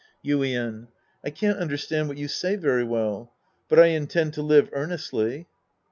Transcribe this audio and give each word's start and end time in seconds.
Yuien. 0.25 0.87
I 1.23 1.29
can't 1.29 1.59
understand 1.59 2.07
what 2.07 2.17
you 2.17 2.27
say 2.27 2.55
very 2.55 2.83
well. 2.83 3.33
But 3.69 3.77
I 3.77 3.85
intend 3.89 4.33
to 4.33 4.41
live 4.41 4.67
earnestly. 4.73 5.45